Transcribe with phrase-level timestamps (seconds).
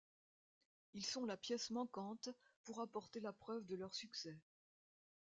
[0.95, 2.29] Ils sont la pièce manquante
[2.63, 4.35] pour apporter la preuve de leur succès.